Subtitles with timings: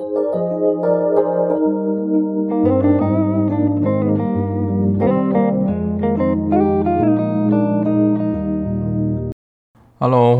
[0.00, 0.49] Hello，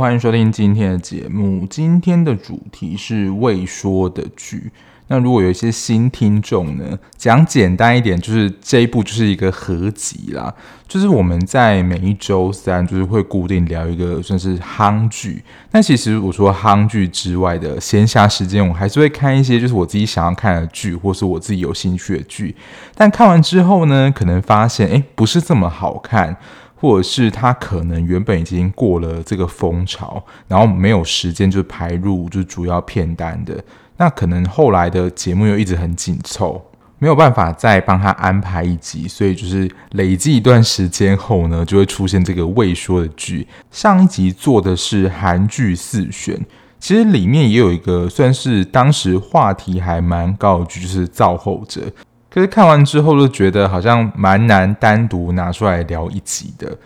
[0.01, 1.67] 欢迎收听今天的节目。
[1.69, 4.73] 今天的主题是未说的剧。
[5.09, 10.55] 那如果有一些新听众呢，讲简单一点，就是这一部就是一个合集啦。
[10.89, 15.45] 就是我们在每一周三就是会固定聊一个算是夯剧。
[15.71, 22.57] 但其实我说夯剧之外的闲暇时间，我还是会看一些就是我自己想要看的剧，或是我自己有兴趣的剧。
[22.95, 26.35] 但看完之后呢，可能发现诶，不是这么好看。
[26.81, 33.63] 或者是他可能原本已经过了这个风潮，然后没有时间就排入就主要片单的，
[33.99, 36.65] 那可能后来的节目又一直很紧凑，
[36.99, 43.47] 没有办法再帮他安排一集，所以就是累计一段时间后呢，就会出现这个未说的剧。
[43.71, 46.39] 上一集做的是韩剧四选，
[46.79, 51.83] 其实里面也有一个算是当时话题还蛮高的剧，就是《造后者》。
[52.31, 56.79] 可是看完之后就觉得好像蛮难单独拿出来聊一集的，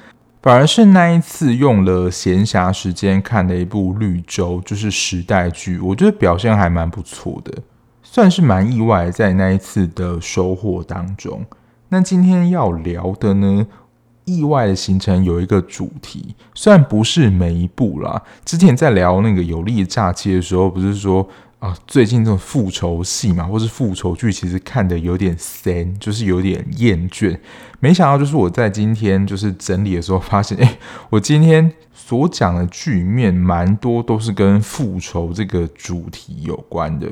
[0.42, 7.52] 反而是那一次用了闲暇时间看的一部绿洲，就是时代剧，我觉得表现还蛮不错的，
[8.02, 11.44] 算是蛮意外在那一次的收获当中。
[11.90, 13.66] 那今天要聊的呢，
[14.24, 21.28] 意外的行程有一个主题，虽然不是每一部啦，之前在聊那个有利的诈欺的时候，不是说。
[21.64, 27.34] 啊，最近这种复仇戏嘛，或是复仇剧，其实看得有点闲，就是有点厌倦。
[27.80, 30.76] 没想到，就是我在今天就是整理的时候，发现，哎，
[31.08, 37.08] 我今天所讲的剧面蛮多都是跟复仇这个主题有关的。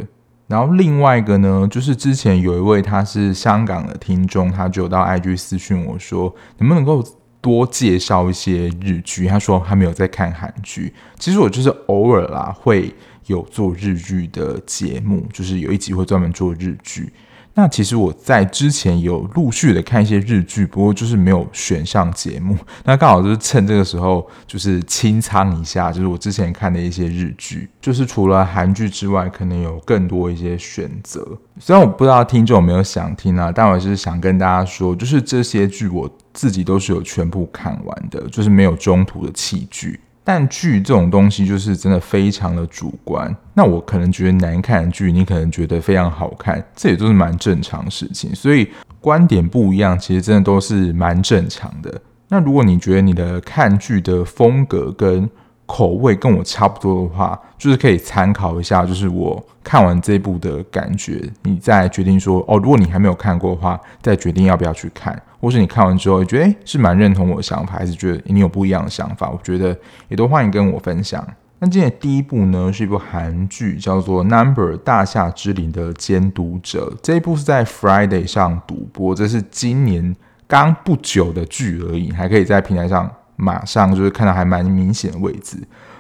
[0.48, 7.03] 然后另外一个呢，就是之前有一位他是香港的听众，他就到 IG 私讯我说，能不能够
[7.41, 9.27] 多介绍一些日剧？
[9.28, 12.92] 他说他没有在看韩剧，其实我就是偶尔啦会。
[13.27, 17.12] 有做日剧的节目，就是有一集会专门做日剧。
[17.55, 22.56] 那其实我在之前有陆续的看一些日剧，不过就是没有选上节目。
[22.83, 31.22] 那刚好就是趁这个时候，就是清仓一下，就是我之前看的一些日剧，就是除了韩剧之外，可能有更多一些选择。
[31.60, 40.00] 虽然我不知道听众有没有想听啊，但我是想跟大家说，就是这些剧我自己都是有全部看完的，就是没有中途的弃剧。
[40.25, 48.34] 但剧这种东西就是真的非常的主观，那我可能觉得难看的剧，你可能觉得非常好看，这也都是蛮正常的事情。
[48.34, 48.69] 所以
[49.00, 52.00] 观点不一样，其实真的都是蛮正常的。
[52.28, 55.28] 那如果你觉得你的看剧的风格跟
[55.67, 69.77] 口味跟我差不多的话，就是可以参考一下，就是我看完这一部的感觉，你再决定说哦，如果你还没有看过的话，再决定要不要去看，或是你看完之后，你觉得诶是蛮认同我的想法，还是觉得你有不一样的想法，我觉得
[70.09, 71.27] 也都欢迎跟我分享。
[71.61, 80.15] 那今天的第一部呢，是一部韩剧，叫做《Number 大夏之灵的监督者》，这一部是在 Friday 上独播，这是今年
[80.49, 83.09] 刚不久的剧而已，还可以在平台上。
[83.42, 85.56] 马上就是看到还蛮明显的位置，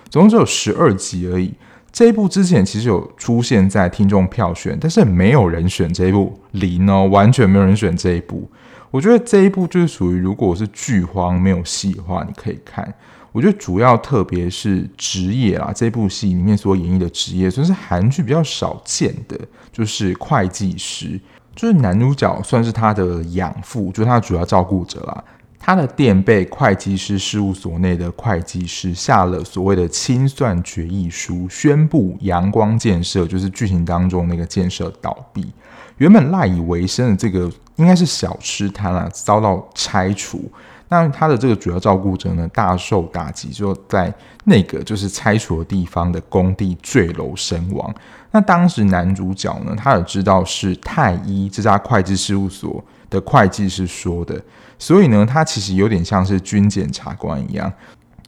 [0.08, 1.52] 总共只有十二集而已。
[1.90, 8.48] 这一部之前其实有出现在听众票选，但是没有人选这一部，零哦，完全没有人选这一部。
[8.90, 12.94] 我觉得这一部就是属于，如果是剧荒没有戏的话，你可以看。
[13.32, 19.38] 我觉得主要特别是职业啦，这部戏里面所演绎的职业，算是韩剧比较少见的，
[19.72, 21.18] 就是会计师，
[21.56, 25.24] 就是男主角算是他的养父，就是他的主要照顾者啦。
[25.64, 35.52] 他的店被会计师事务所内的会计师下了所谓的清算决议书，宣布阳光建设就是剧情当中那个建设倒闭。
[35.98, 40.50] 原本赖以为生的这个应该是小吃摊啊，遭到拆除。
[40.88, 44.12] 那他的这个主要照顾者呢，大受打击，就在
[44.42, 47.94] 那个就是拆除的地方的工地坠楼身亡。
[48.32, 54.42] 那当时男主角呢，他也知道是太一这家会计事务所的会计师说的。
[54.82, 57.72] 所以呢，他其实有点像是军检察官一样，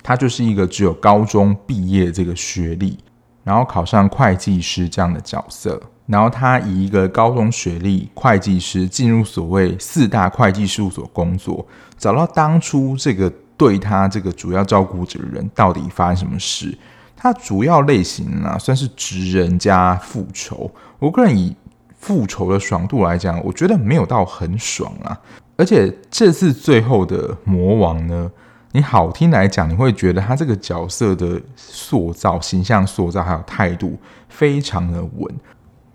[0.04, 2.96] 他就是一个只有高中毕业这个学历，
[3.42, 11.66] 然后考上会计师这样的角色，然后他以一个高中学历会计师进入所谓四大会计事务所工作，
[11.98, 16.78] 找到当初这个对他这个主要照顾者的人到底发生什么事。
[17.16, 20.70] 他主要类型呢，算是职人加复仇。
[21.00, 21.56] 我个人以
[21.98, 25.18] 复仇的爽度来讲，我觉得没有到很爽啊。
[25.56, 28.30] 而且这次最后的魔王呢，
[28.72, 33.96] 你好听来讲，你会觉得他这个角色的塑造、形象塑造还有态度
[34.28, 35.34] 非常的稳。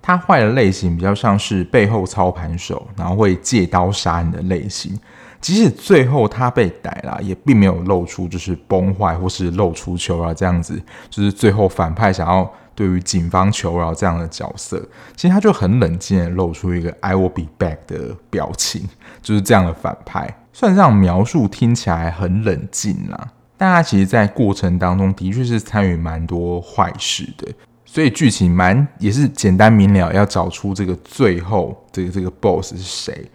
[0.01, 4.97] 他坏的类型比较像是背后操盘手，然后会借刀杀人的类型。
[5.41, 14.81] 即使最后他被逮了，也并没有露出就是崩坏或是露出球啊这样子，就是最后反派想要对于警方求饶这样的角色，
[15.15, 18.87] 其实他就很冷静的露出一个 “I will be back” 的表情，
[19.21, 20.27] 就是这样的反派。
[20.51, 23.27] 虽然这样描述听起来很冷静啦，
[23.57, 27.47] 但他其实在过程当中的确是参与蛮多坏事的，
[27.85, 33.29] 所以剧情蛮也是简单明了，要找出这个最后这个这个 boss 是谁。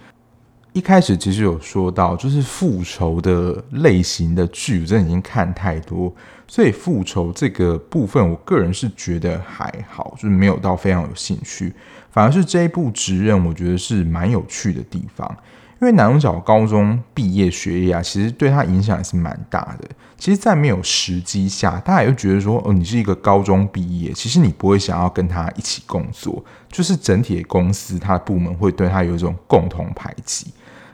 [0.72, 6.12] 一开始其实有说到，就是复仇的类型的剧，我真已经看太多，
[6.48, 11.72] 所以复仇这个部分，我个人是觉得还好，就是没有到非常有兴趣。
[12.10, 15.36] 反而是这一部《职刃》，我觉得是蛮有趣的地方。
[15.80, 19.88] 因为男主角高中毕业学业啊，其实对他影响也是蛮大的。
[20.16, 30.46] 其实，在没有时机下，大家也会觉得说，哦，你是一个高中毕业，其实你不会想要跟他一起工作，就是整体的公司，他的部门会对他有一种共同排挤。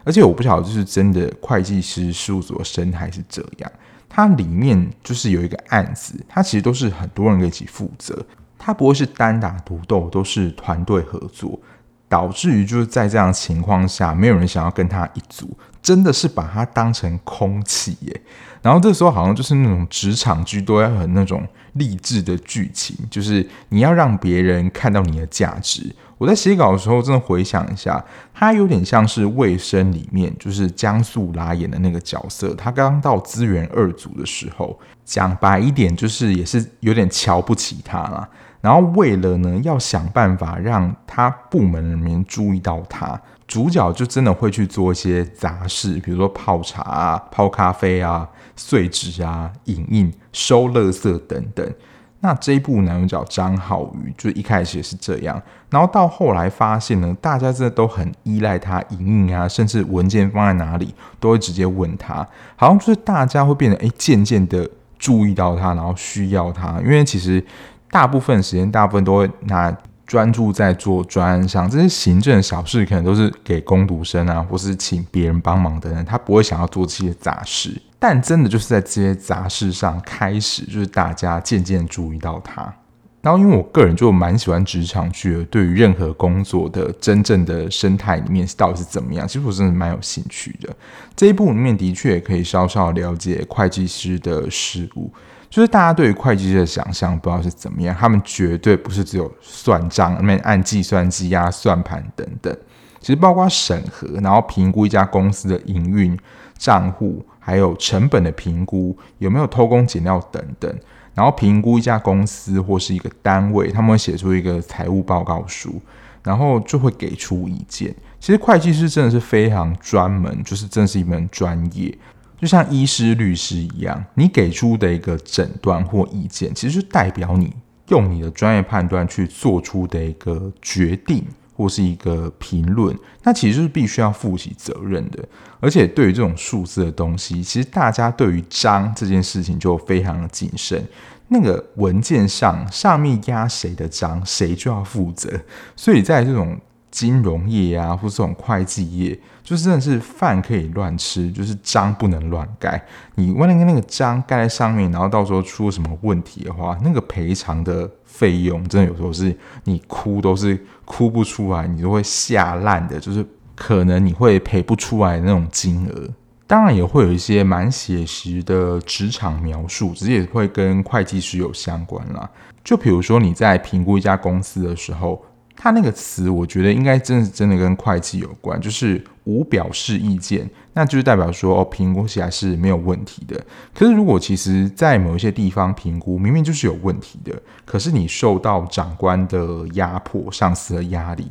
[0.02, 3.70] 而且我不晓得，就是真的会计师事务所生态是这样，
[4.08, 8.26] 它里面就是有一个案子，它其实都是很多人一起负责，
[8.58, 11.60] 它不会是单打独斗，都是团队合作。
[12.10, 18.20] 导致于就是在这样的情况下，没有人想要跟他一组，真的是把他当成空气耶。
[18.60, 25.94] 然后这时候好像就是那种职场剧都要很那种励志的剧情，就是你要让别人看到你的价值。
[26.18, 28.04] 我在写稿的时候，真的回想一下，
[28.34, 32.52] 他有点像是卫生里面就是姜素拉演的那个角色。
[32.54, 34.78] 他刚到资源二组的时候，
[35.10, 38.28] 讲白一点，就是也是有点瞧不起他啦。
[38.60, 51.74] 然后为了呢，要想办法让他部门里面注意到他，主角就真的会去做一些杂事，比如说泡茶啊、泡咖啡啊、碎纸啊、影印、收垃圾等等。
[52.20, 62.16] 那这一部男主角张浩宇就一开始也是这样，然后到后来发现呢，大家真的都很依赖他影印啊，甚至文件放在哪里都会直接问他，
[62.54, 64.68] 好像就是大家会变得哎，渐渐的
[65.00, 67.44] 注意到他，然后需要他，因为其实。
[67.92, 69.76] 大部分时间，大部分都会拿
[70.06, 77.82] 专注在做专案上，这些行政小事可能都是给工读生啊，或是请别人帮忙的人，他不会想要做这些杂事。
[77.98, 82.72] 但真的就是在这些杂事上开始，就是大家渐渐注意到他。
[83.22, 90.74] 然后，因为我个人就蛮喜欢职场剧的，对于任何工作的真正的生态里面到底是怎么样，其实我真的蛮有兴趣的。
[91.14, 95.12] 这一部里面的确也可以稍稍了解会计师的事务。
[95.50, 102.56] 就是大家对于会计师的想象不知道是怎么样，他们绝对不是只有算账，那按计算机啊、算盘等等。
[103.00, 106.16] 其实包括审核，然后评估一家公司的营运
[106.56, 110.72] 账户，还有成本的评估，有没有偷工减料等等。
[111.14, 115.80] 然后评估一家公司或是一个单位，他们会写出一个财务报告书，
[116.22, 117.94] 然后就会给出意见。
[118.18, 121.96] 其实会计师真的是非常专门，就是真是一门专业。
[122.38, 127.54] 就像医师、律师一样，你给出的一个诊断或意见，其实是代表你
[127.88, 131.24] 用你的专业判断去做出的一个决定
[131.60, 135.22] 或是一个评论，那其实是必须要负起责任的。
[135.60, 140.82] 而且对于这种数字的东西，其实大家对于章这件事情就非常的谨慎。
[141.28, 145.30] 那个文件上上面压谁的章，谁就要负责。
[145.76, 146.58] 所以在这种
[146.90, 152.82] 金融业啊，或这种会计业，就是真的是饭可以乱吃，就是章不能乱盖。
[153.16, 157.88] 你万一那个章盖在上面，然后到时候出了什么问题的话，那个赔偿的
[158.20, 159.34] 费用，真的有时候是
[159.64, 163.24] 你哭都是哭不出来，你都会吓烂的，就是
[163.56, 166.06] 可能你会赔不出来的那种金额。
[166.46, 172.28] 当然也会有一些蛮写实的职场描述，只是也会跟会计师有相关啦。
[172.62, 175.24] 就比如说你在评估一家公司的时候。
[175.62, 183.38] 他那个词，我觉得应该真的真的跟会计有关，就是无表示意见，那就是代表说哦，评估起来是没有问题的。
[183.74, 191.26] 可是如果其实在某一些地方评估明明就是有问题的，可是你受到长官的压迫、上司的压力，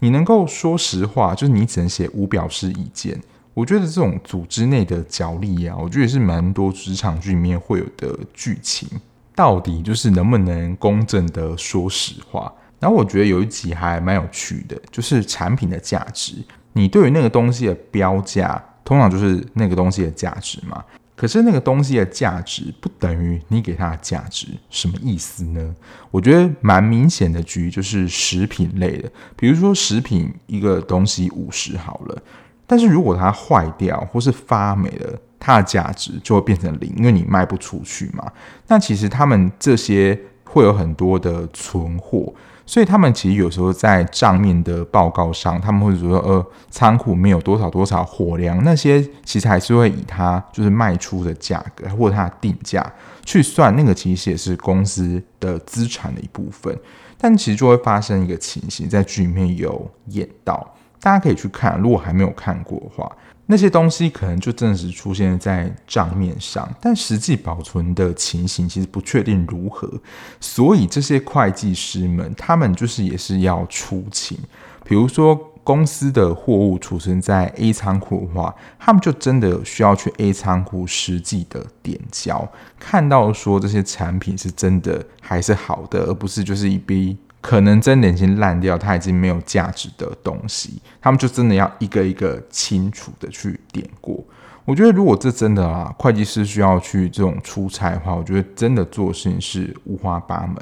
[0.00, 3.18] 你能够说实话，就是你只能写无表示意见。
[3.54, 8.86] 我觉得这种组织内的角力啊，我觉得也是蛮多职场剧里面会有的剧情，
[9.34, 12.52] 到底就是能不能公正的说实话。
[12.80, 16.34] 然后我觉得有一集还蛮有趣的，就是产品的价值。
[16.72, 20.82] 你对于那个东西的标价，通常就是那个东西的价值嘛。
[21.14, 25.76] 可是那个东西的价值不等于你给它的价值，什么意思呢？
[26.10, 32.22] 我觉得蛮明显的局就是食品类的，比如说食品一个东西五十好了，
[32.66, 38.32] 但是如果它坏掉或是发霉了，它的价值就会变成零，因为你卖不出去嘛。
[38.68, 42.32] 那其实他们这些会有很多的存货。
[42.70, 52.80] 所以他们其实有时候在账面的报告上，他们会说，呃，仓库没有多少多少货量，那些其实还是会以它就是卖出的价格或者它的定价
[53.24, 56.72] 去算，那个其实也是公司的资产的一部分。
[57.18, 63.10] 但其实就会发生一个情形，在剧里面有演到，大家可以去看，如果还没有看过的话。
[63.50, 69.92] 那些东西可能就真的是出现在账面上，但实际保存的情形其实不确定如何，
[70.38, 74.38] 所以这些会计师们他们就是也是要出勤。
[74.84, 87.18] 比如说公司的货物储存在 A 仓库的话，他们就真的需要去 A 仓库实际的点交，看到说这些产品是真的还是好的，而不是就是一笔。
[87.40, 94.22] 可能真的已经烂掉，它已经没有价值的东西，他们就真的要一个一个清楚的去点过。
[94.66, 100.56] 我觉得如果这真的啊，会计师需要去这种出差的话，我觉得真的做事情是五花八门。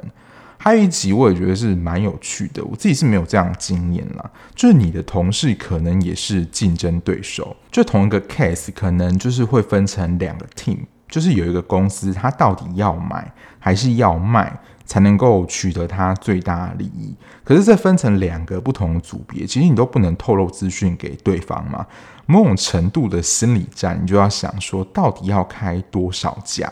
[0.56, 14.60] 还有一集我也觉得是蛮有趣的，我自己是没有这样经验啦，就是你的同事可能也是竞争对手，就同一个 case 可能就是会分成两个 team，就是有一个公司它到底要买还是要卖。
[14.88, 17.14] 才能够取得它最大利益。
[17.44, 21.86] 可是这分成两个不同的组别，其实你都不能透露资讯给对方嘛。
[22.26, 26.70] 某种程度的心理战，你就要想说，到底要开多少价？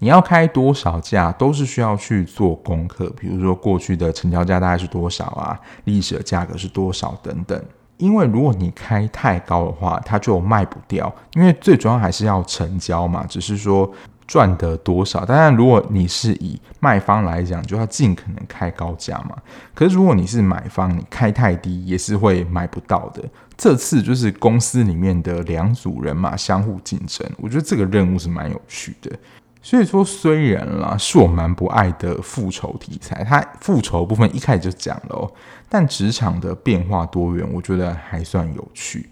[0.00, 3.08] 你要开多少价，都是需要去做功课。
[3.10, 5.58] 比如说过去的成交价大概是多少啊？
[5.84, 7.62] 历史的价格是多少等等。
[7.98, 11.14] 因为如果你开太高的话，它就卖不掉。
[11.34, 13.88] 因为最主要还是要成交嘛，只是说。
[14.32, 15.26] 赚得多少？
[15.26, 19.36] 当然，如果你是以卖方来讲，就要尽可能开高价嘛。
[19.74, 23.22] 可是如果你是买方，你开太低也是会买不到的。
[23.58, 29.12] 这次就是公司里面的两组人马相互竞争，我觉得这个任务是蛮有趣的。
[29.60, 35.30] 所以说，虽然啦是我蛮不爱的复仇题材，它复仇部分一开始就讲了哦，
[35.68, 39.10] 但职场的变化多元，我觉得还算有趣。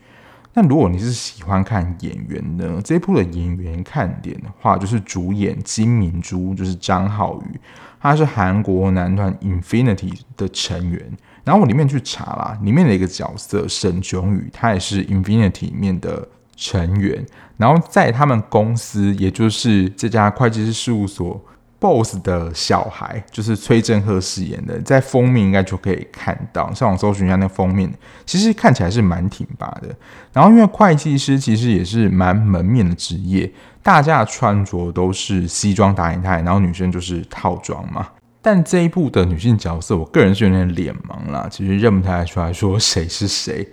[0.53, 2.81] 那如果你是喜欢看演员呢？
[2.85, 7.61] 这一部的演员看点的话，就是主演金明珠，就是张浩宇，
[8.01, 11.01] 他是韩国男团 Infinity 的成员。
[11.45, 16.27] 然后我里面去查啦，里面的一个角色沈炯宇，他也是 Infinity 里面的
[16.57, 17.25] 成员。
[17.57, 21.41] 然后在他们公司，也就是这家会计师事务所。
[21.81, 26.71] BOSS 的小孩就是崔振赫饰演的，在封面应该就可以看到。
[26.75, 27.91] 上网搜寻一下那封面，
[28.27, 29.89] 其实看起来是蛮挺拔的。
[30.33, 33.51] 然后因为会计师其实也是蛮门面的职业，
[33.83, 38.07] 大家穿着都是西装打领带，然后女生就是套装嘛。
[38.43, 43.67] 但这一部的女性角色，我个人是有点脸盲啦，其实认不太出来说谁是谁。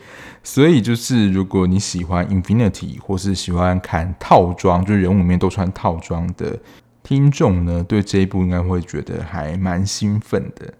[0.44, 6.58] 所以就是如果你喜欢 Infinity 或是喜欢看套装，就是人物里面都穿套装的。
[7.08, 10.74] 听众呢，对这一部应该会觉得还蛮兴奋的。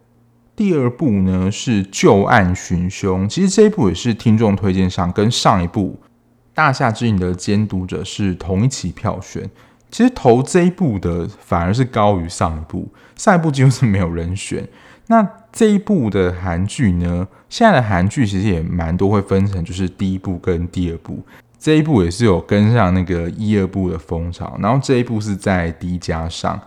[0.58, 5.98] 第二部呢是《旧案寻凶》，其实这一部也是听众推荐上，跟上一部
[6.54, 9.50] 《大夏之影》的监督者是同一起票选。
[9.90, 14.68] 其实投这一部的反而是高于上一部，上一部几乎是没有人选。
[15.06, 21.24] 那这一部的韩剧呢，现在的韩剧其实也蛮多，会分成就是第一部跟第二部。
[21.60, 26.60] 这一部也是有跟上那个一二部的风潮，然后这一部是在 D 加上。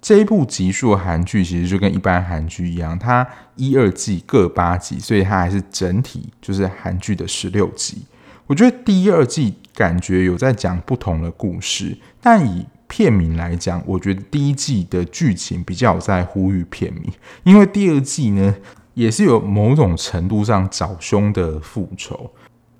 [0.00, 3.26] 这一部集数韩剧其实就跟一般韩剧一样，它
[3.56, 8.02] 一二季各八集，所以它还是整体就是韩剧的十六集。
[8.46, 17.10] 我觉得第一、二季感觉有在讲不同的故事，但以片名来讲，我觉得第一季的剧情比较在呼吁片名，
[17.42, 18.54] 因为第二季呢
[18.94, 22.30] 也是有某种程度上找凶的复仇。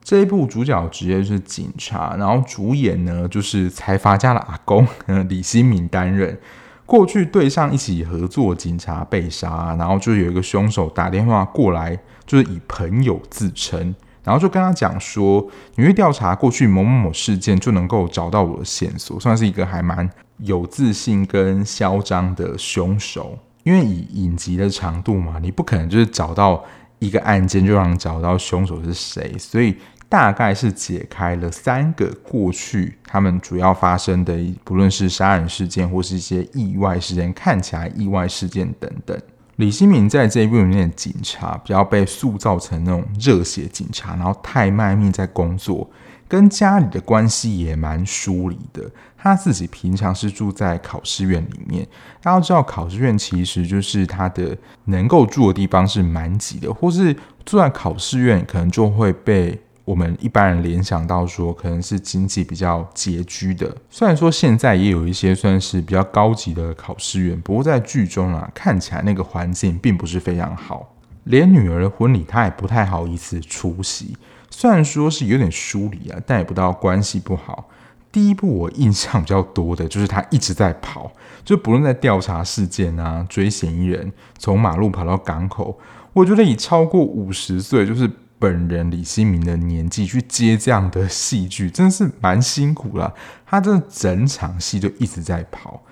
[0.06, 4.86] 这一部主角职业是警察，然后主演呢就是财阀家的阿公
[5.28, 6.38] 李新民担任。
[6.84, 15.44] 过去对上一起合作，警察被杀，然后就有一个凶手打电话过来，就是以朋友自称，然后就跟他讲说，
[15.74, 20.08] 你去调查过去某某某事件，就能够找到我的线索，算是一个还蛮
[20.38, 23.36] 有自信跟嚣张的凶手。
[23.64, 26.64] 因为以影集的长度嘛，你不可能就是找到
[27.00, 29.74] 一个案件就让找到凶手是谁，所以。
[30.16, 39.14] 大概是解开了三个过去他们主要发生的，不论是杀人事件或是一些意外事件，看起来意外事件等等。
[39.56, 45.86] 李新民在这一部里面的警察，比较被塑造成那种热血警察，然后太卖命在工作，
[46.26, 48.90] 跟家里的关系也蛮疏离的。
[49.18, 51.86] 他自己平常是住在考试院里面，
[52.22, 54.56] 大家知道考试院其实就是他的
[54.86, 59.60] 能够住的地方是蛮挤的，或是住在考试院可能就会被。
[59.86, 63.72] 我们一般人联想到说，可能是经济比较拮据的。
[63.88, 70.92] 虽然说现在也有一些算是比较高级的考试院，不过在剧中啊，看起来那个环境并不是非常好。
[71.22, 74.16] 连女儿的婚礼他也不太好意思出席。
[74.50, 77.68] 虽然说是有点疏离啊，但也不到关系不好。
[78.10, 81.12] 第一部我印象比较多的就是他一直在跑，
[81.44, 85.78] 就不论在调查事件啊、追嫌疑人，从马路跑到港口。
[86.12, 93.14] 我觉得以超过五十岁，就是本人李新民的年纪去接这样的戏剧，真的是蛮辛苦了。
[93.46, 95.82] 他真的整场戏就一直在跑。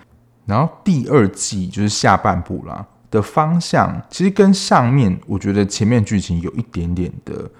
[0.47, 7.51] 然后第二季就是下半部啦的方向，其实跟上面我觉得前面剧情有一点点的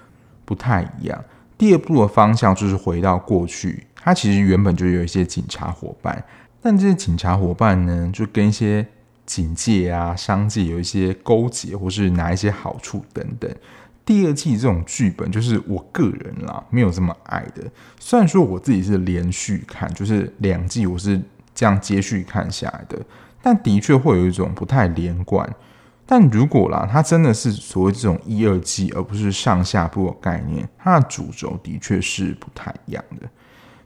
[0.43, 1.23] 不太一样。
[1.57, 3.87] 第二部的方向就是回到过去。
[3.95, 6.23] 他其实原本就有一些警察伙伴，
[6.61, 8.85] 但这些警察伙伴呢，就跟一些
[9.25, 13.49] 警界啊、商界有一些勾结，或是拿一些好处等等。
[14.05, 17.63] 第二季这种剧本，就是我个人啦，没有这么爱的。
[17.99, 21.19] 虽然说我自己是连续看，就是两季我是
[21.55, 22.99] 这样接续看下来的，
[23.41, 25.51] 但的确会有一种不太连贯。
[26.05, 33.27] 但如果啦，它真的是所谓这种一二季，而不是上下部的概念，它的主轴的确是不太一样的。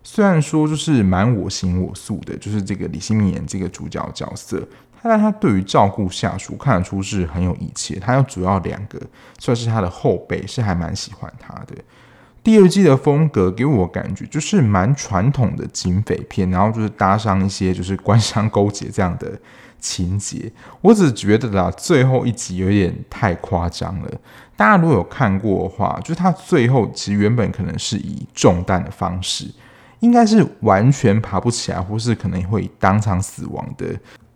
[0.04, 4.68] 虽然说就是蛮我行我素的，就是这个李新民演这个主角角色，
[5.02, 8.00] 但他对于照顾下属看得出是很有义气。
[8.00, 9.00] 他有主要两个
[9.38, 11.76] 算是他的后辈，是还蛮喜欢他的。
[12.44, 19.32] 第二季的风格给我感觉就是蛮传统的警匪片，然后就是搭上一些就是官商勾结这样的
[19.80, 20.52] 情节。
[20.82, 24.12] 我只觉得啦，最后一集有点太夸张了。
[24.56, 29.50] 大家如果有看过的话，就是他最后其实原本可能是以中弹的方式。
[30.00, 33.86] 应该是完全爬不起来，或是可能会当场死亡的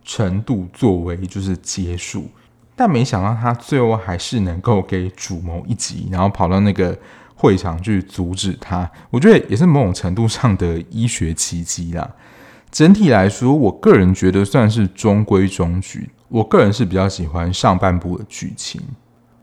[0.03, 2.29] 程度作为就是结束，
[2.75, 6.97] 但没想到他最后还是能够给主谋一击，然后跑到那个
[7.35, 8.89] 会场去阻止他。
[9.09, 12.09] 我觉得也是某种程度上的医学奇迹啦。
[12.71, 16.09] 整体来说，我个人觉得算是中规中矩。
[16.29, 18.81] 我个人是比较喜欢上半部的剧情，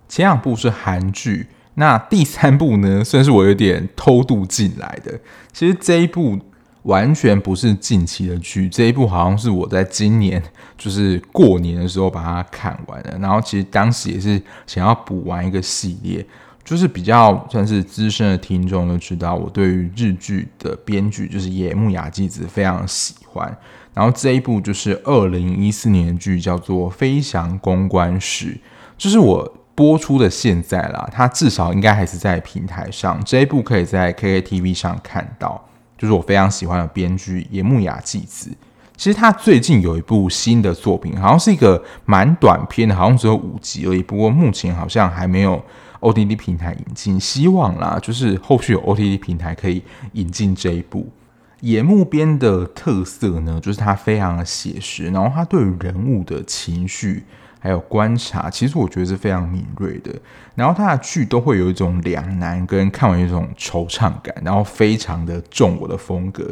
[0.08, 1.46] 前两部是韩剧。
[1.74, 5.16] 那第三部呢，算是我有点偷渡进来的。
[5.52, 6.36] 其实这一部
[6.82, 10.42] 完全不是近期的剧，这一部好像是我在今年
[10.78, 13.18] 就是过年的时候把它看完了。
[13.20, 16.24] 然后其实当时也是想要补完一个系列，
[16.64, 23.56] 就是比较算是资深的听众都知道，我对于日剧的编剧就是野木雅纪子非常喜欢。
[23.92, 28.54] 然后这一部就是二零一四年的剧，叫做《飞翔公关室》，
[28.96, 29.56] 就是我。
[29.72, 33.18] 播出的现在啦，它至少应该还是在平台上。
[33.24, 35.64] 这一部可以在 KKTV 上看到，
[36.00, 38.50] 就是我非常喜欢的编剧野木雅纪子。
[38.96, 44.02] 其实他最近有一部新的作品，好像是一个蛮短篇的，好像只有五集而已。
[44.02, 45.62] 不过目前好像还没有
[46.00, 49.82] OTT 平台引进，希望啦，就是后续有 OTT 平台可以
[50.12, 51.06] 引进这一部。
[51.60, 57.24] 野木编的特色呢，就是他非常的写实，然后他对人物的情绪。
[57.60, 60.12] 还有观察，其实我觉得是非常敏锐的。
[60.56, 66.44] 然后他的剧都会有一种两难，跟看完一种惆怅感，然后非常的重我的风格。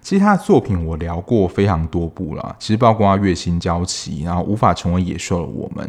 [0.00, 5.86] 其实他的作品我聊过非常多部了，其实包括《月薪娇妻》，然后《无法成为野兽的我们》。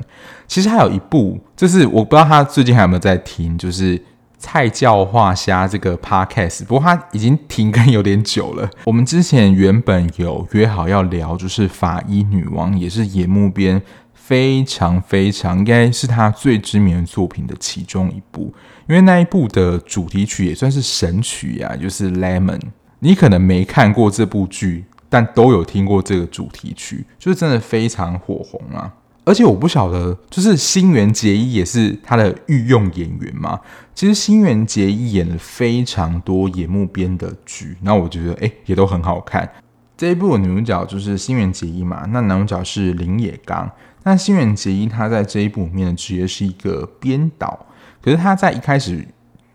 [0.47, 3.97] 其实还有一部，就是我不知道他最近还有没有在听，就是
[4.37, 8.69] 《菜鸟话虾》这个 podcast，不过他已经停更有点久了。
[8.85, 13.81] 我们之前原本有约好要聊，就是《法医女王》，也是野木编。
[14.27, 18.51] 非常非常，应该是他最知名的作品的其中一部，
[18.89, 22.57] 因为那一部的主题曲也算是神曲呀，就是《Lemon》。
[23.01, 28.91] 你可能没看过这部剧，但都有听过这个主题曲，就是真的非常火红啊！
[29.25, 33.59] 而且我不晓得，就是新垣结衣也是他的御用演员嘛。
[33.93, 39.47] 其实新垣结衣演了非常多野木编的剧，那我觉得哎，也都很好看。
[39.95, 43.69] 这一部的女主角就是新垣结衣嘛，那男主角是林野刚。
[44.05, 47.65] 那新垣结衣他在这一部里面的职业是一个编导，
[48.01, 49.05] 可是他在一开始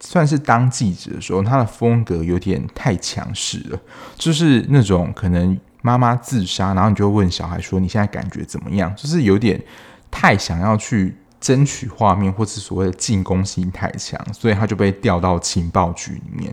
[0.00, 3.80] 算是当记者的时候，他的风格有点太强势了，
[4.16, 8.92] 就是那种可能妈妈自杀，然后你就问小孩说，你现在感觉怎么样？
[8.96, 9.62] 就是有点
[10.10, 16.52] 太想要去争取画面，或是所谓的进攻性太强，所以他就被调到情报局里面。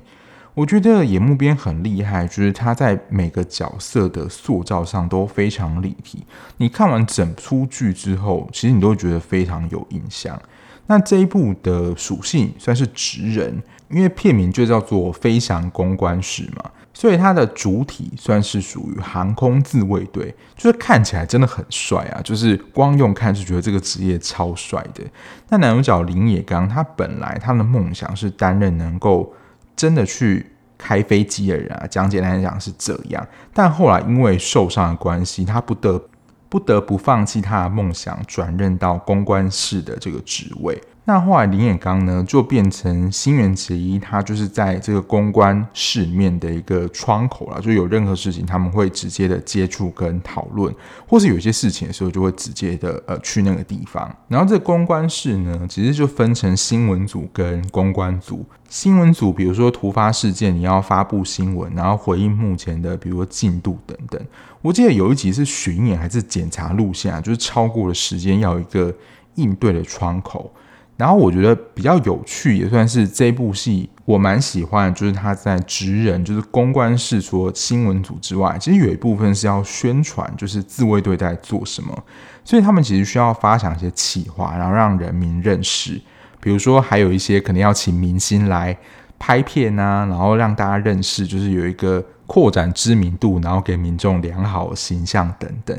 [0.57, 6.25] 我觉得野木编很厉害，就是他在每个角色的塑造上都非常立体。
[6.57, 10.41] 你看完整出剧之后，其实你都会觉得非常有印象。
[10.87, 25.03] 那这一部的属性算是职人，因为片名就叫做《飞翔公关史》嘛，所以它的主体算是属于航空自卫队，就是看起来真的很帅啊，就是光用看就觉得这个职业超帅的。
[25.49, 29.31] 那男主角林野刚，他本来他的梦想是担任能够。
[29.77, 30.45] 真的去
[30.77, 36.03] 开飞机的人啊，讲简单来讲是这样，但后来因为受伤的关系，他不得
[36.49, 40.81] 不得不放弃他的梦想，转任到公关室的这个职位。
[41.09, 50.73] 那后来林衍刚呢，就变成新垣结衣，他就是在这个公关室面的一个窗口了，就有任何事情他们会直接的接触跟讨论，
[51.07, 54.13] 或是有些事情的时候就会直接的呃去那个地方。
[54.27, 58.45] 然后这个公关室呢，其实就分成新闻组跟公关组。
[58.69, 64.21] 新闻组，比如说突发事件，你要发布新闻，然后回应目前的比如说进度等等。
[64.61, 68.93] 我记得有一集是巡演还是检查路线啊，就是超过了时间要有一个
[69.35, 70.51] 应对的窗口。
[70.97, 82.03] 然后我觉得比较有趣，也算是这部戏我蛮喜欢，就是他在职人，就是公关室，除了新闻组之外，其实有一部分是要宣传，就是自卫队在做什么，
[82.43, 86.01] 所以他们其实需要发想一些企划，然后让人民认识。
[86.39, 88.77] 比如说，还有一些可能要请明星来
[89.19, 95.77] 拍片啊，然后让大家认识，就是有一个扩展知名度，然后给民众良好形象等等。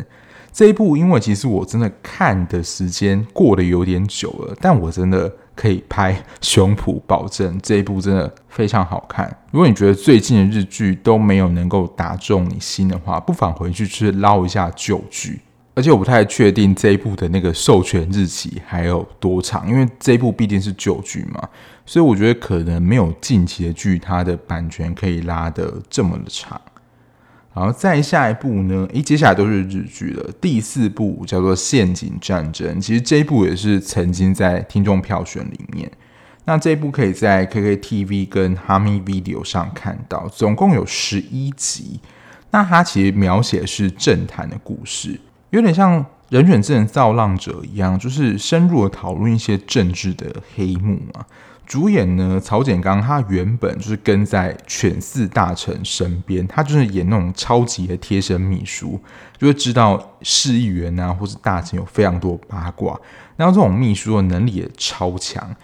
[0.53, 9.33] 这一部，因为其实我真的看的时间过得有点久了，但我真的可以拍胸脯保证，这一部真的非常好看。
[9.53, 15.41] 如果你觉得最近的日剧都没有能够打中你心的话，不妨回去去捞一下旧剧。
[15.79, 21.49] 而且我不太确定这一部的那个授权日期还有多长，因为这一部毕竟是旧剧嘛，
[21.87, 26.61] 所以我觉得可能没有近期的剧它的版权可以拉得这么的长。
[27.55, 28.89] 然后再下一部呢？
[28.93, 30.33] 诶，接下来都是日剧了。
[30.41, 35.89] 第四部叫做《陷阱战争》，其实这一部也是曾经在听众票选里面。
[36.45, 42.01] 那这一部可以在 KKTV 跟 Hami Video 上看到，总共有十一集。
[42.51, 51.25] 那它其实描写的是政坛的故事，有点像《人选之人造浪者》一样，就是深入的讨论一些政治的黑幕嘛。
[51.67, 58.99] 主演呢，曹简刚他原本就是跟在犬饲大臣身边，他就是演那种超级的贴身秘书，
[59.37, 62.99] 就会知道市议员啊或是大臣有非常多八卦，
[63.37, 65.55] 然后这种秘书的能力也超强。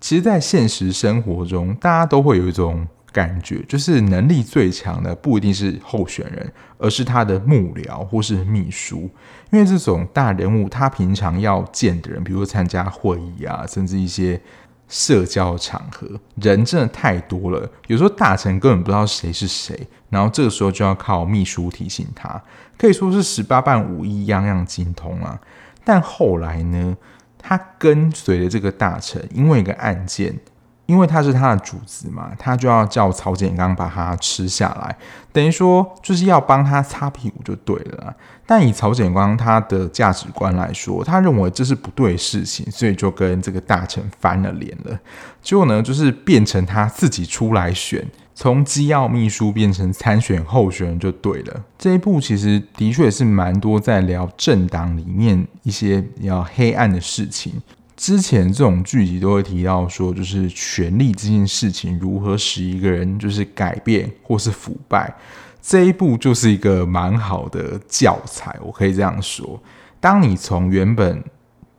[0.00, 9.10] 其实，在现实生活中，大家都会有一种感觉，就是能力最强的不一定是候选人，而是他的幕僚或是秘书，
[9.50, 14.40] 因为这种大人物他平常要见的人，比如说参加会议啊，甚至一些。
[14.90, 22.42] 社交场合人真的太多了，有时候大臣根本不知道谁是谁，然后这个时候就要靠秘书提醒他，
[22.78, 25.38] 可以说是十八般武艺样样精通啊。
[25.84, 26.96] 但后来呢，
[27.36, 30.34] 他跟随着这个大臣，因为一个案件。
[30.88, 34.96] 因为他是他的主子嘛，他就要叫曹简刚把他吃下来，
[35.30, 38.16] 等于说就是要帮他擦屁股就对了。
[38.46, 44.98] 但以曹简刚他的价值观来说，他认为这是不对的事情，所以就跟这个大臣翻了脸了。
[45.42, 51.62] 结果呢，就是变成他自己出来选，从机要秘书变成参选候选人就对了。
[51.76, 57.60] 这一部其实的确是蛮多在聊政党里面一些比较黑暗的事情。
[57.98, 65.12] 之前这种剧集都会提到说，就是权力这件事情如何使一个人就是改变或是腐败，
[65.60, 69.60] 这一部就是一个蛮好的教材，我可以这样说。
[69.98, 71.20] 当你从原本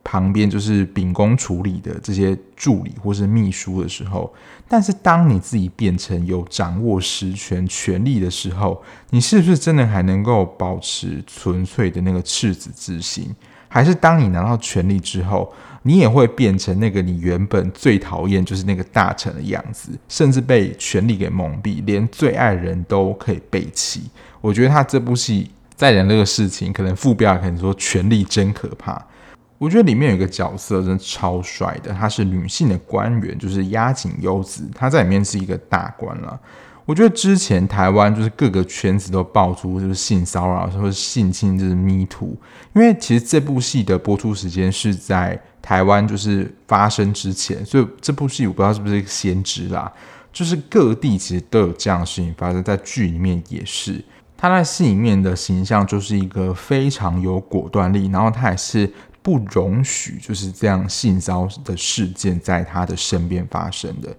[0.03, 4.33] 旁边就是秉公处理的这些助理或是秘书的时候，
[4.67, 13.33] 但是当你自己变成有掌握实权权力的时候，你是不是真的还能够保持纯粹的那个赤子之心？
[13.71, 15.53] 还是当你拿到权力之后，
[15.89, 24.03] 你也会变成那个你原本最讨厌，就是那个大臣的样子，甚至被权力给蒙蔽，连最爱人都可以背弃。
[24.39, 29.03] 我觉得他这部戏在讲这个事情，可能副标可能说“权力真可怕”。
[29.57, 36.39] 我觉得里面有一个角色真的超帅的，她是女性的官员，就是押井优子，她在里面是一个大官了。
[36.89, 42.35] 我觉得之前台湾就是各个圈子都爆出就是性骚扰或者性侵，就是迷途。
[42.73, 49.93] 因为其实这部戏的播出时间是在台湾就是发生之前，所以这部戏我不知道是不是先知啦。
[50.33, 54.03] 就是各地其实都有这样的事情发生，在剧里面也是。
[54.35, 64.09] 他在戏里面的形象就是一个非常有果断力，然后他也是不容许就是这样性骚扰的事件在他的身边发生的。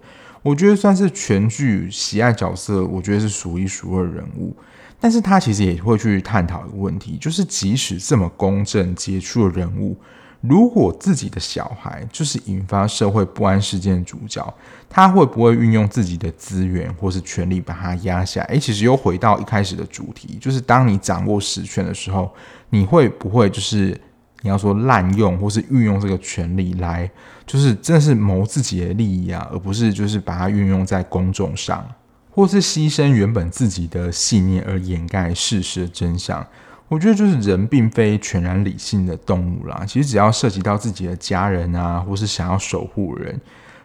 [0.43, 4.55] 我觉得算是全剧喜爱角色，我觉得是数一数二人物。
[4.99, 9.97] 但是他其实也会去探讨一个问题，就是即使这么公正杰出的人物，
[10.41, 14.53] 如果自己的小孩就是引发社会不安事件的主角，
[14.89, 18.41] 他会不会运用自己的资源或是权力把他压下？
[18.43, 22.31] 诶，其实又回到一开始的主题，就是当你掌握实权的时候，
[22.69, 23.99] 你会不会就是？
[24.43, 27.07] 你要说滥用或是运用这个权力来，
[27.51, 31.85] 就是真的是谋自己的利益啊，而不是就是把它运用在公众上，
[32.29, 36.47] 或是牺牲原本自己的信念而掩盖事实的真相。
[36.87, 39.83] 我觉得就是人并非全然理性的动物啦。
[39.85, 43.37] 其实只要涉及到自己的家人啊，或是想要守护人，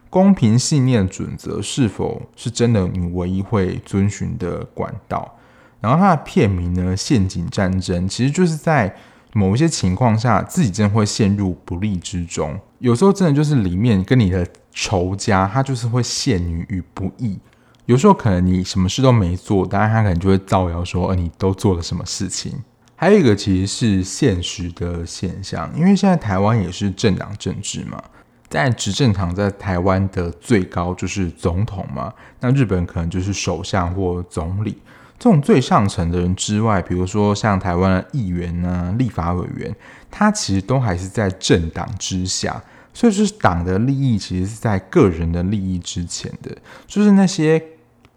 [0.08, 5.36] 公平信念准则是否是真的你唯一会遵循的管道？
[5.80, 8.94] 然后它的片名呢，《陷阱战争》，其实就是在
[9.36, 12.58] 某一些情况下，自己真的会陷入不利之中。
[12.78, 17.38] 有时候真的就是里面跟你的仇家，他就是会陷你于不义。
[17.84, 22.52] 有时候可能你什么事都没做，当然他可能就会造谣说，呃，你都做了什么事情。
[22.94, 28.02] 还有一个其实是现实的现象，因为现在台湾也是政党政治嘛，
[28.48, 34.78] 在执政党在台湾的最高就是总统嘛，那日本可能就是首相或总理。
[35.18, 39.74] 这种最上层的人之外，比如说像台湾的议员呢、立法委员，
[40.10, 46.54] 他其实都还是在政党之下，所以就是党的利益其实是在个人的利益之前的。
[46.86, 47.62] 就是那些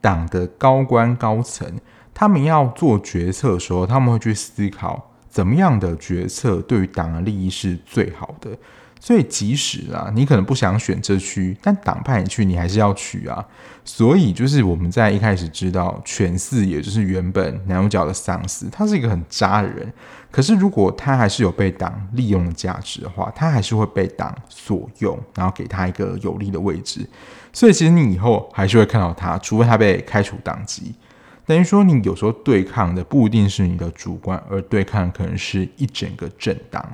[0.01, 1.65] 党的高官高层，
[2.13, 8.51] 他们要做决策的时候，他们会去思考怎么样的决策对于党的利益是最好的。
[8.99, 13.43] 所以，即使啊，你可能不想选这区，但党派你去，你还是要去啊。
[13.85, 19.91] 所以，就是我们在一开始知道，犬饲，也就是原本男主角的上司，他是一个很渣的人。
[20.29, 27.07] 可是，如果他还是有被党利用的价值的话，他还是会被党所用，然后给他一个有利的位置。
[27.53, 30.93] 所以，其实你以后还是会看到他，除非他被开除党籍。
[31.45, 36.85] 等于说，你有时候对抗的不一定是你的主观，而对抗可能是一整个政党。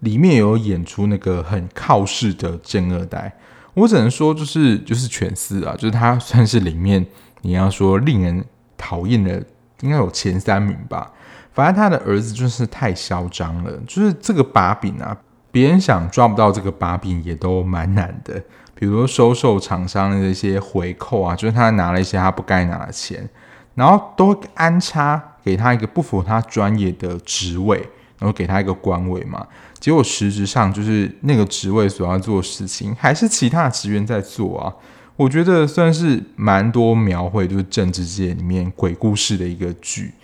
[0.00, 3.32] 里面有演出那个很靠势的政二代，
[3.72, 7.04] 我只能说就是就是犬饲啊，就是他算是里面
[7.40, 8.44] 你要说令人
[8.76, 9.42] 讨厌的，
[9.80, 11.10] 应该有前三名吧。
[11.52, 15.16] 反正他的儿子就是太嚣张了，就是这个把柄啊，
[15.50, 18.42] 别人想抓不到这个把柄也都蛮难的。
[18.74, 23.28] 比如说收受厂商的一些回扣啊，就是他拿了一些他不该拿的钱，
[23.74, 27.88] 然后都安插给他一个不符合他专业的职位。
[28.16, 29.44] 然后给他一个官位嘛，
[29.84, 34.72] 结果实质上就是那个职位所要做的事情，还是其他职员在做啊。
[35.14, 40.14] 我觉得算是蛮多描绘，就是政治界里面鬼故事的一个剧。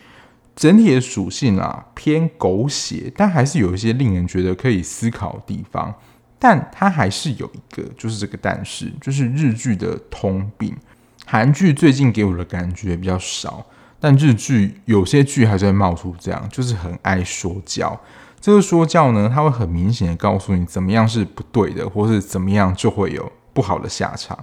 [0.56, 5.94] 整体的属性啊，偏狗血，但还是有一些令人觉得可以思考的地方。
[6.38, 10.74] 但它还是有一个，就是这个但是，就是日剧的通病。
[11.26, 13.66] 韩剧最近给我的感觉比较少。
[14.00, 18.00] 但日剧有些剧还是会冒出这样，就是很爱说教。
[18.40, 24.38] 这个说教呢，它会很明显的告诉你怎么样是不对的，或是怎么样就会有不好的下场。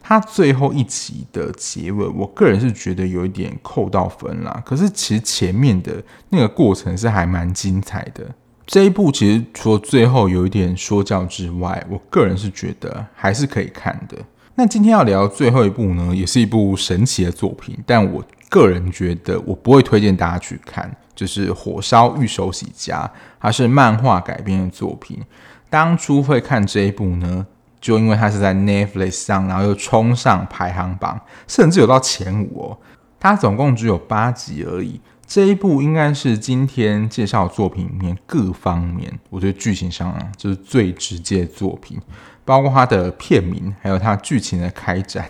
[0.00, 4.62] 它最后一集的结尾，我个人是觉得有一点扣到分啦。
[4.64, 8.24] 可是其实前面的那个过程是还蛮精彩的。
[8.66, 14.16] 这一部其实除了最后有一点说教之外，我个人是觉得还是可以看的。
[14.54, 18.24] 那今天要聊最后一部呢，也是一部神奇的作品，但我。
[18.50, 23.02] 个人觉得我不会推荐大家去看，就是《火烧御手洗家》，
[23.38, 25.22] 它是漫画改编的作品。
[25.68, 27.46] 当初会看这一部呢，
[27.78, 32.78] 就因为它是在 Netflix 上，然后又冲上排行榜，甚至有到前五哦。
[33.18, 34.98] 它总共只有八集而已。
[35.26, 42.00] 这一部应该是今天介绍作品里面各方面，我觉得剧情上啊，就是最直接的作品，
[42.46, 45.28] 包括它的片名，还有它剧情的开展。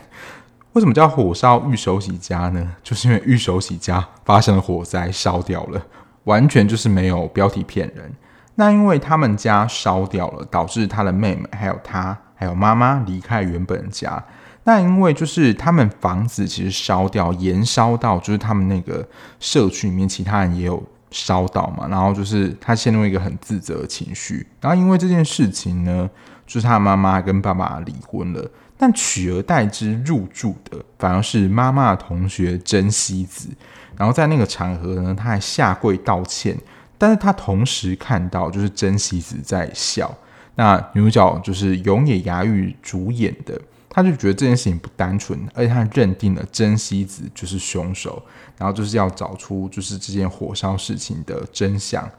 [0.72, 2.74] 为什么叫火烧玉手洗家呢？
[2.82, 5.82] 就是因为玉手洗家发生了火灾，烧掉了，
[6.24, 8.12] 完全就是没有标题骗人。
[8.54, 14.22] 那因为他们家烧掉了，导致他的妹妹还有他还有妈妈离开原本的家。
[14.62, 19.04] 那因为就是他们房子其实烧掉，延烧到就是他们那个
[19.40, 20.80] 社区里面其他人也有
[21.10, 24.46] 烧到嘛，然后就是他陷入一个很自责的情绪。
[24.60, 26.08] 然后因为这件事情呢，
[26.46, 28.48] 就是他妈妈跟爸爸离婚了。
[28.82, 33.50] 但取而代之入住的反而是妈妈的同学真希子，
[33.94, 36.56] 然后在那个场合呢，他还下跪道歉，
[36.96, 40.10] 但是他同时看到就是真希子在笑，
[40.54, 48.22] 那女主角就是永野芽郁主演的，他就觉得这件事情不单纯，而且他认定了真希子就是凶手，
[48.56, 52.10] 然后就是要找出就是这件火烧事情的真相，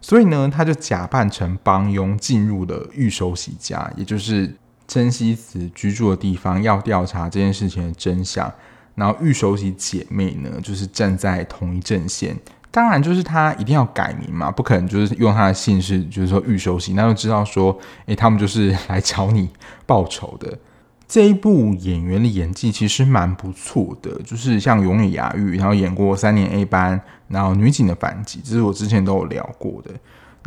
[0.00, 4.52] 所以呢，他就假扮成帮佣进入了御手洗家，也就是。
[4.88, 8.50] 真希子居住的地方要调查这件事情的真相，
[8.94, 12.36] 然后御手洗姐妹呢，就是站在同一阵线。
[12.70, 19.50] 当然，就是他一定要改名嘛，不可能就是用他的姓氏，就是说御手洗，那就知道说，诶，他们就是来找你
[19.86, 20.58] 报仇的。
[21.06, 29.90] 这一部演员的演技其实蛮不错的，就是像永野芽郁，然后演过三年 A 班，然后女警的反击，这是我之前都有聊过的。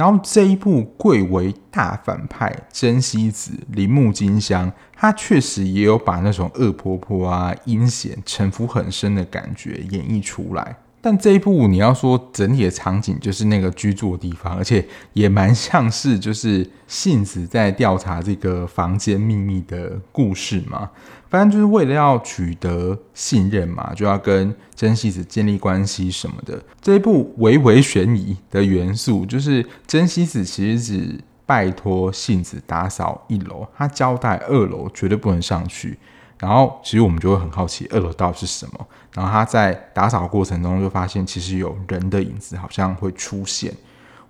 [0.01, 10.75] 然后这一部贵为大反派真希子铃木京香，她确实也有把那种恶婆婆啊、阴险、城府很深的感觉演绎出来。
[11.01, 14.83] 但这一部你要说整体的场景就是那个居住的地方，而且
[15.13, 20.89] 也蛮像是就是信子在调查这个房间秘密的故事嘛。
[21.32, 26.62] 反正就是为了要取得信任嘛，就要跟真希子建立关系什么的。
[26.82, 35.98] 这一部微微悬疑的元素，就是真希子其实只拜托信子打扫一楼，他交代二楼绝对不能上去。
[36.38, 38.88] 然后其实我们就会很好奇二楼到底是什么。
[39.13, 43.74] 然后他在打扫过程中就发现，其实有人的影子好像会出现。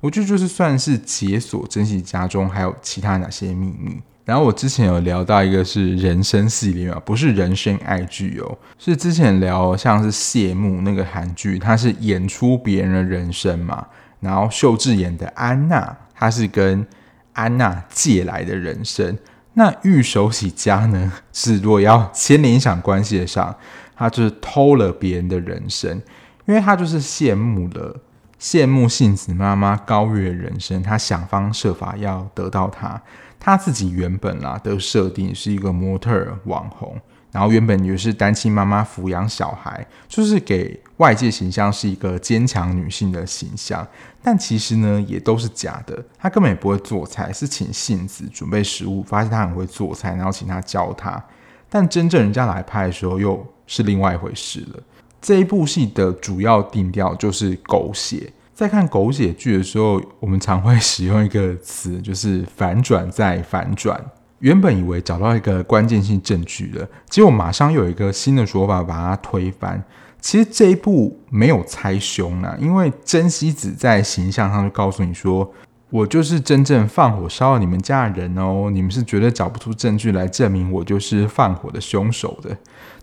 [0.01, 3.99] 我觉得就是算是解锁真希家中还有其他哪些秘密。
[4.23, 13.85] 然后我之前有聊到一个是人生系列嘛，不是人生爱剧哦，是之前聊像是谢幕那个韩剧，它是演出别人的人生嘛。
[14.19, 16.85] 然后秀智演的安娜，她是跟
[17.33, 19.17] 安娜借来的人生。
[19.53, 23.53] 那玉手洗家呢，是如果要牵连想关系上，
[23.95, 26.01] 他就是偷了别人的人生，
[26.45, 27.99] 因为他就是羡慕了
[28.39, 33.01] 羡慕杏子妈妈高月人生，他想方设法要得到她。
[33.43, 36.95] 他自己原本啦的设定是一个模特儿网红，
[37.31, 43.85] 然后原本也是单亲妈妈抚养小孩，就是给外界形象是一个坚强女性的形象。
[44.21, 46.05] 但其实呢，也都是假的。
[46.19, 51.19] 他根本也不会做菜，是请信子准备食物，发现他很会做菜，然后请他教他。
[51.67, 54.83] 但真正人家来拍的时候，又是另外一回事了。
[55.19, 58.31] 这一部戏的主要定调就是狗血。
[58.61, 63.99] 在看狗血剧的时候，我们常会使用一个词，就是反转再反转。
[64.37, 69.83] 原本以为找到一个关键性证据了，结果马上又有一个新的说法把它推翻。
[70.19, 75.51] 其实这一部没有猜凶啊，因为真希子在形象上就告诉你说，
[75.89, 82.55] 我就是真正放火烧了你们家的人哦，你们是绝对找不出证据来证明我就是放火的凶手的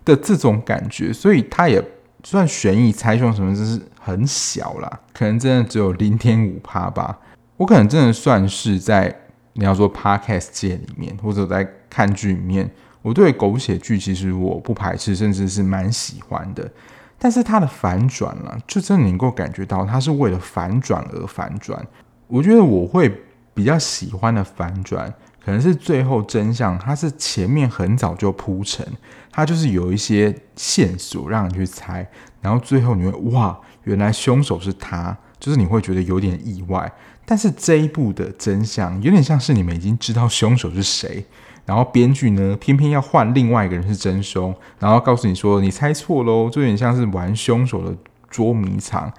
[0.05, 1.83] 的这种感觉，所以他也。
[2.23, 7.17] 算悬疑猜凶什么，就是很小啦，可能真的只有零点五趴吧。
[7.57, 9.13] 我可能真的算是在
[9.53, 12.69] 你要说 podcast 界里面，或者在看剧里面，
[13.01, 16.69] 我对狗血剧其实我不排斥，甚至是蛮喜欢的。
[17.17, 21.85] 但是它的反转啦，就真的能够感觉到它是为了反转而反转。
[22.27, 23.13] 我觉得我会
[23.53, 25.13] 比较喜欢的反转。
[25.43, 28.85] 可能是最后真相，它是前面很早就铺陈，
[29.39, 32.05] 它就是有一些线索让你去猜，
[32.41, 36.91] 然后最后你会哇，原来凶手是他，就是你会觉得有点意外。
[37.25, 41.23] 但是这一部的真相有点像是你们已经知道凶手是谁，
[41.65, 47.95] 然后编剧呢偏偏要换另外一个人是真凶，然后告诉你说你猜错喽，就有点像是玩凶手的
[48.29, 49.09] 捉迷藏。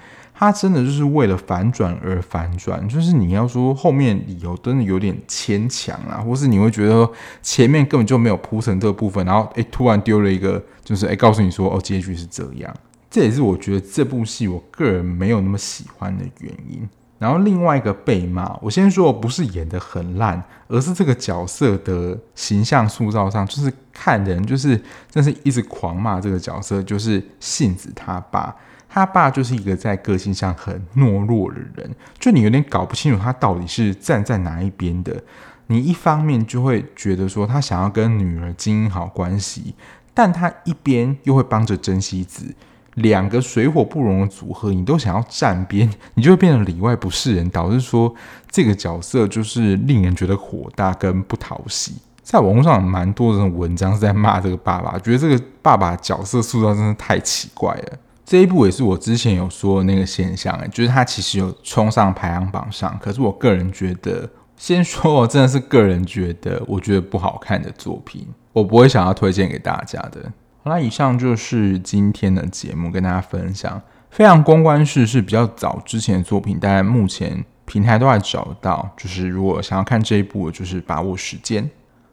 [0.41, 7.07] 他真的就是为了反转而反转，就是你要说后面理由真的有点牵强啊，或是你会觉得
[7.43, 12.75] 前面根本就没有铺成这部分，然后诶、突然丢了一个，就是诶、告诉你说哦结局是这样，
[13.11, 16.89] 这也是我觉得这部戏我个人没有那么喜欢的原因。
[17.19, 28.57] 然后另外一个被骂，我先说不是演得很烂，而是这个角色的形象塑造上，就是看人就是真是一直狂骂这个角色，就是信子他爸。
[28.93, 35.23] 他爸就是一个在个性上很懦弱的人，就你有点搞不清楚他到底是站在哪一边的。
[35.69, 39.73] 你一方面就会觉得说他想要跟女儿经营好关系，
[40.13, 42.53] 但他一边又会帮着真希子，
[42.95, 48.13] 两个水火不容的组合，你都想要站边，你就会变得里外不是人，导致说
[48.51, 51.95] 这个角色就是令人觉得火大跟不讨喜。
[52.21, 57.99] 在网络上蛮多这种文章是在骂这个爸爸，觉得这个爸爸角色塑造真的太奇怪了。
[58.31, 70.31] 这一部也是我之前有说的那个现象，哎，就是它其实有冲上排行榜上，可是我个人觉得，先说我真的是个人觉得，我觉得不好看的作品，我不会想要推荐给大家的。
[70.63, 73.83] 好啦，以上就是今天的节目，跟大家分享。
[74.11, 78.93] 非常公关式是比较早之前的作品，但目前平台都还找到。
[78.97, 81.69] 就是如果想要看这一部，就是把握时间。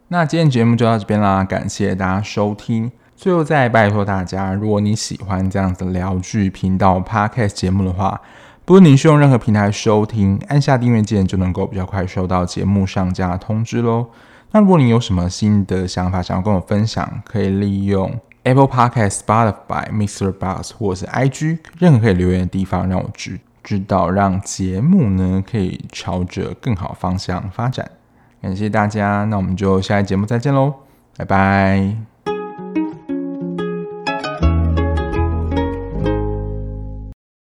[0.07, 2.91] 那今天节目就到这边啦，感谢大家收听。
[3.17, 8.21] 最后再拜托大家，如果你喜欢这样子聊剧频道 Podcast 节目的话，
[8.63, 14.05] 不论你是用任何平台收听，按下订阅键就能够比较快收到节目上架通知喽。
[14.51, 27.89] 那如果你有什么新的想法想要跟我分享，可以利用 Apple Podcast、Spotify、MixerBox 或者是 IG 任何可以留言的地方，让我知知道，让节目呢可以朝着更好方向发展。
[28.43, 30.71] 感谢大家，那我们就下一节目再见喽，
[31.17, 32.16] 拜拜。